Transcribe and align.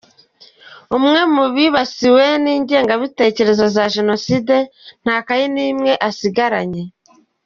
Umwe 0.97 1.19
mu 1.35 1.45
bibasiwe 1.55 2.25
n’ingengabitekerezo 2.43 3.63
ya 3.77 3.85
Jenoside 3.95 4.55
nta 5.03 5.17
kayi 5.27 5.45
n’imwe 5.53 5.91
asigaranye. 6.09 6.83